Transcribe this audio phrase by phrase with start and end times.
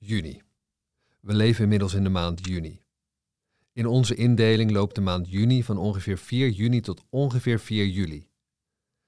[0.00, 0.42] Juni.
[1.20, 2.82] We leven inmiddels in de maand juni.
[3.72, 8.28] In onze indeling loopt de maand juni van ongeveer 4 juni tot ongeveer 4 juli.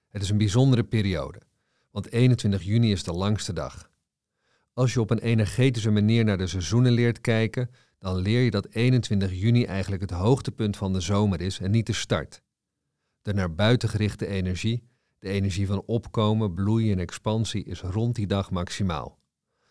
[0.09, 1.41] Het is een bijzondere periode,
[1.91, 3.91] want 21 juni is de langste dag.
[4.73, 8.69] Als je op een energetische manier naar de seizoenen leert kijken, dan leer je dat
[8.69, 12.43] 21 juni eigenlijk het hoogtepunt van de zomer is en niet de start.
[13.23, 14.83] De naar buiten gerichte energie,
[15.19, 19.20] de energie van opkomen, bloeien en expansie, is rond die dag maximaal.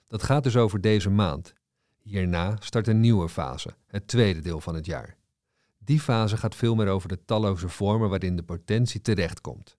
[0.09, 1.53] Dat gaat dus over deze maand.
[1.97, 5.17] Hierna start een nieuwe fase, het tweede deel van het jaar.
[5.77, 9.77] Die fase gaat veel meer over de talloze vormen waarin de potentie terechtkomt.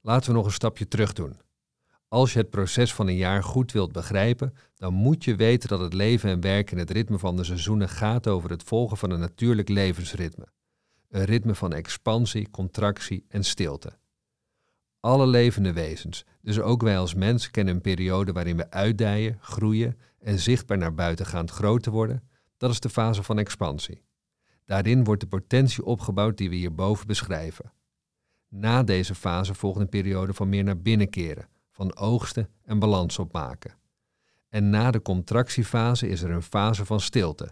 [0.00, 1.40] Laten we nog een stapje terug doen.
[2.08, 5.80] Als je het proces van een jaar goed wilt begrijpen, dan moet je weten dat
[5.80, 9.10] het leven en werken in het ritme van de seizoenen gaat over het volgen van
[9.10, 10.46] een natuurlijk levensritme.
[11.08, 13.98] Een ritme van expansie, contractie en stilte.
[15.06, 19.98] Alle levende wezens, dus ook wij als mens, kennen een periode waarin we uitdijen, groeien
[20.18, 22.22] en zichtbaar naar buitengaand groter worden.
[22.56, 24.02] Dat is de fase van expansie.
[24.64, 27.72] Daarin wordt de potentie opgebouwd die we hierboven beschrijven.
[28.48, 33.18] Na deze fase volgt een periode van meer naar binnen keren, van oogsten en balans
[33.18, 33.74] opmaken.
[34.48, 37.48] En na de contractiefase is er een fase van stilte.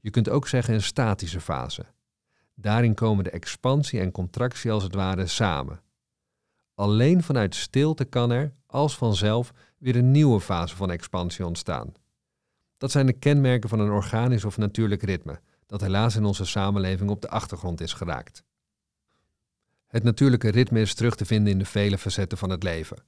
[0.00, 1.86] Je kunt ook zeggen een statische fase.
[2.54, 5.80] Daarin komen de expansie en contractie als het ware samen.
[6.82, 11.92] Alleen vanuit stilte kan er, als vanzelf, weer een nieuwe fase van expansie ontstaan.
[12.78, 17.10] Dat zijn de kenmerken van een organisch of natuurlijk ritme, dat helaas in onze samenleving
[17.10, 18.44] op de achtergrond is geraakt.
[19.86, 23.04] Het natuurlijke ritme is terug te vinden in de vele facetten van het leven.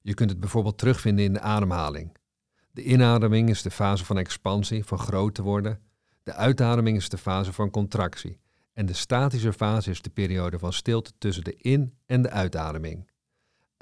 [0.00, 2.16] Je kunt het bijvoorbeeld terugvinden in de ademhaling.
[2.70, 5.80] De inademing is de fase van expansie, van groot te worden.
[6.22, 8.40] De uitademing is de fase van contractie.
[8.72, 13.10] En de statische fase is de periode van stilte tussen de in- en de uitademing.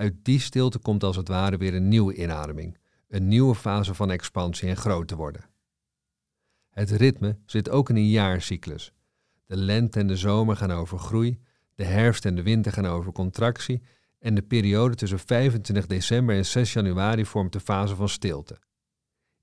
[0.01, 4.11] Uit die stilte komt als het ware weer een nieuwe inademing, een nieuwe fase van
[4.11, 5.45] expansie en groot te worden.
[6.71, 8.93] Het ritme zit ook in een jaarcyclus.
[9.47, 11.41] De lente en de zomer gaan over groei,
[11.75, 13.83] de herfst en de winter gaan over contractie
[14.19, 18.59] en de periode tussen 25 december en 6 januari vormt de fase van stilte.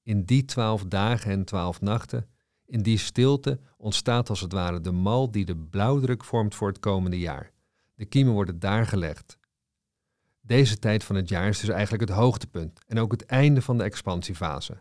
[0.04, 2.30] In die twaalf dagen en twaalf nachten,
[2.66, 6.80] in die stilte, ontstaat als het ware de mal die de blauwdruk vormt voor het
[6.80, 7.52] komende jaar.
[7.96, 9.38] De kiemen worden daar gelegd.
[10.48, 13.78] Deze tijd van het jaar is dus eigenlijk het hoogtepunt en ook het einde van
[13.78, 14.78] de expansiefase.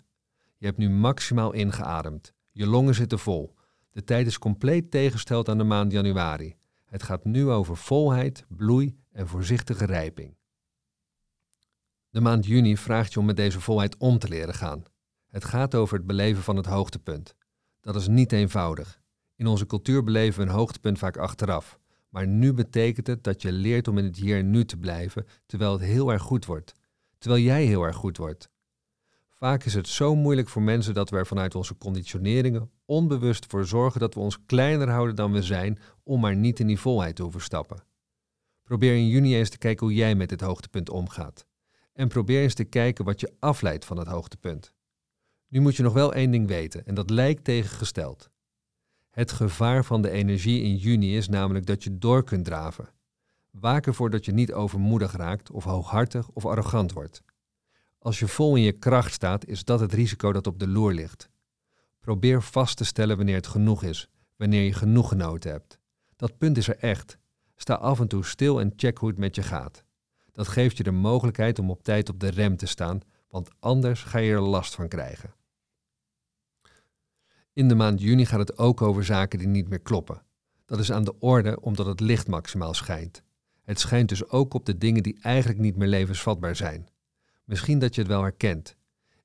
[0.57, 2.33] Je hebt nu maximaal ingeademd.
[2.53, 3.55] Je longen zitten vol.
[3.91, 6.57] De tijd is compleet tegengesteld aan de maand januari.
[6.85, 10.37] Het gaat nu over volheid, bloei en voorzichtige rijping.
[12.11, 14.83] De maand juni vraagt je om met deze volheid om te leren gaan.
[15.27, 17.35] Het gaat over het beleven van het hoogtepunt.
[17.81, 19.01] Dat is niet eenvoudig.
[19.37, 21.79] In onze cultuur beleven we een hoogtepunt vaak achteraf.
[22.17, 25.27] Maar nu betekent het dat je leert om in het hier en nu te blijven,
[25.47, 26.75] terwijl het heel erg goed wordt.
[27.19, 28.51] Terwijl jij heel erg goed wordt.
[29.29, 33.67] Vaak is het zo moeilijk voor mensen dat we er vanuit onze conditioneringen onbewust voor
[33.67, 37.17] zorgen dat we ons kleiner houden dan we zijn om maar niet in die volheid
[37.17, 37.85] te hoeven stappen.
[38.63, 41.47] Probeer in juni eens te kijken hoe jij met dit hoogtepunt omgaat.
[41.93, 44.73] En probeer eens te kijken wat je afleidt van het hoogtepunt.
[45.49, 48.31] Nu moet je nog wel één ding weten, en dat lijkt tegengesteld.
[49.17, 52.89] Het gevaar van de energie in juni is namelijk dat je door kunt draven.
[53.51, 57.23] Waak ervoor dat je niet overmoedig raakt of hooghartig of arrogant wordt.
[57.99, 60.93] Als je vol in je kracht staat, is dat het risico dat op de loer
[60.93, 61.29] ligt.
[62.01, 65.79] Probeer vast te stellen wanneer het genoeg is, wanneer je genoeg genoten hebt.
[66.17, 67.19] Dat punt is er echt.
[67.55, 69.85] Sta af en toe stil en check hoe het met je gaat.
[70.33, 74.03] Dat geeft je de mogelijkheid om op tijd op de rem te staan, want anders
[74.03, 75.36] ga je er last van krijgen.
[77.57, 80.23] In de maand juni gaat het ook over zaken die niet meer kloppen.
[80.65, 83.23] Dat is aan de orde omdat het licht maximaal schijnt.
[83.63, 86.89] Het schijnt dus ook op de dingen die eigenlijk niet meer levensvatbaar zijn.
[87.45, 88.77] Misschien dat je het wel herkent.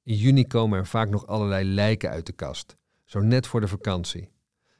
[0.03, 2.75] In juni komen er vaak nog allerlei lijken uit de kast,
[3.05, 4.29] zo net voor de vakantie.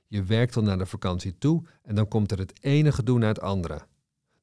[0.07, 3.29] Je werkt al naar de vakantie toe en dan komt er het ene gedoe naar
[3.29, 3.81] het andere.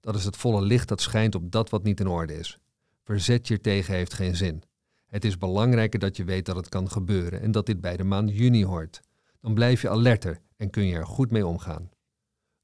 [0.01, 2.59] Dat is het volle licht dat schijnt op dat wat niet in orde is.
[3.05, 4.63] Verzet je tegen heeft geen zin.
[5.09, 8.05] Het is belangrijker dat je weet dat het kan gebeuren en dat dit bij de
[8.05, 9.01] maand juni hoort.
[9.41, 11.91] Dan blijf je alerter en kun je er goed mee omgaan.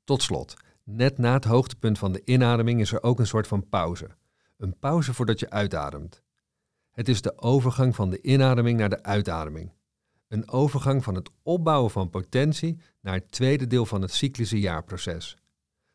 [0.04, 3.68] Tot slot, net na het hoogtepunt van de inademing is er ook een soort van
[3.68, 4.08] pauze.
[4.56, 6.22] Een pauze voordat je uitademt.
[6.90, 9.72] Het is de overgang van de inademing naar de uitademing.
[10.28, 15.36] Een overgang van het opbouwen van potentie naar het tweede deel van het cyclische jaarproces.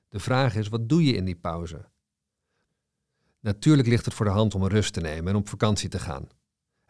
[0.07, 1.85] De vraag is, wat doe je in die pauze?
[3.39, 6.27] Natuurlijk ligt het voor de hand om rust te nemen en op vakantie te gaan.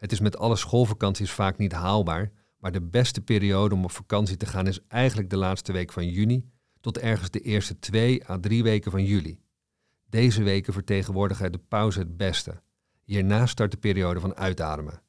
[0.00, 4.36] Het is met alle schoolvakanties vaak niet haalbaar, maar de beste periode om op vakantie
[4.36, 6.50] te gaan is eigenlijk de laatste week van juni
[6.80, 9.40] tot ergens de eerste twee à drie weken van juli.
[10.08, 12.62] Deze weken vertegenwoordigen de pauze het beste.
[13.04, 15.02] Hierna start de periode van uitademen.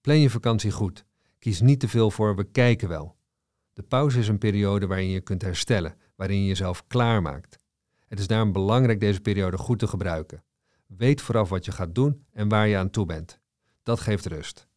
[0.00, 1.04] Plan je vakantie goed.
[1.38, 3.16] Kies niet te veel voor we kijken wel.
[3.72, 7.58] De pauze is een periode waarin je kunt herstellen, waarin je jezelf klaarmaakt.
[8.06, 10.44] Het is daarom belangrijk deze periode goed te gebruiken.
[10.86, 13.40] Weet vooraf wat je gaat doen en waar je aan toe bent.
[13.86, 14.68] Dat geeft rust.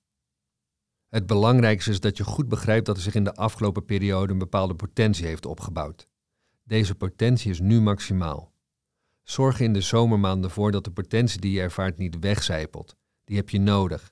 [1.08, 4.40] Het belangrijkste is dat je goed begrijpt dat er zich in de afgelopen periode een
[4.40, 6.08] bepaalde potentie heeft opgebouwd.
[6.64, 8.54] Deze potentie is nu maximaal.
[9.24, 12.96] Zorg in de zomermaanden ervoor dat de potentie die je ervaart niet wegcijpelt.
[13.24, 14.12] Die heb je nodig.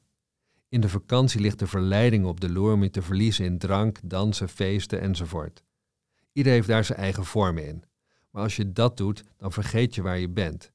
[0.70, 4.00] In de vakantie ligt de verleiding op de loer om je te verliezen in drank,
[4.04, 5.64] dansen, feesten enzovoort.
[6.32, 7.84] Ieder heeft daar zijn eigen vormen in.
[8.32, 10.72] Maar als je dat doet, dan vergeet je waar je bent.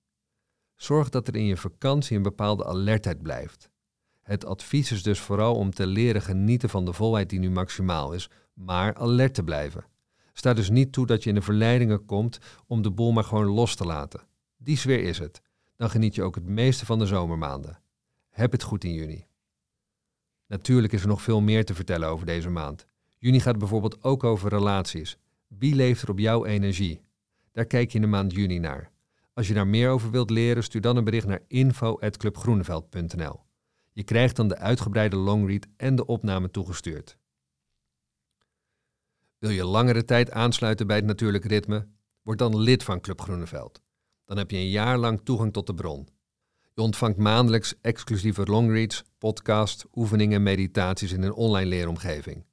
[0.74, 3.70] Zorg dat er in je vakantie een bepaalde alertheid blijft.
[4.22, 8.12] Het advies is dus vooral om te leren genieten van de volheid die nu maximaal
[8.12, 9.84] is, maar alert te blijven.
[10.32, 13.46] Sta dus niet toe dat je in de verleidingen komt om de boel maar gewoon
[13.46, 14.20] los te laten.
[14.56, 15.42] Die sfeer is het.
[15.76, 17.80] Dan geniet je ook het meeste van de zomermaanden.
[18.28, 19.26] Heb het goed in juni.
[20.46, 22.86] Natuurlijk is er nog veel meer te vertellen over deze maand.
[23.19, 25.19] Juni gaat bijvoorbeeld ook over relaties.
[25.46, 27.00] Wie leeft er op jouw energie?
[27.52, 28.90] Daar kijk je in de maand juni naar.
[29.34, 33.40] Als je daar meer over wilt leren, stuur dan een bericht naar info.clubgroeneveld.nl.
[33.92, 37.16] Je krijgt dan de uitgebreide longread en de opname toegestuurd.
[39.38, 41.86] Wil je langere tijd aansluiten bij het natuurlijke ritme?
[42.22, 43.82] Word dan lid van Club Groeneveld.
[44.24, 46.08] Dan heb je een jaar lang toegang tot de bron.
[46.74, 52.44] Je ontvangt maandelijks exclusieve longreads, podcasts, oefeningen en meditaties in een online leeromgeving.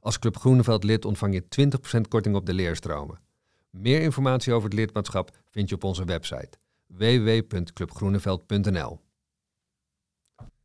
[0.00, 1.68] Als Club Groeneveld lid ontvang je
[1.98, 3.20] 20% korting op de leerstromen.
[3.70, 9.00] Meer informatie over het lidmaatschap vind je op onze website www.clubgroeneveld.nl.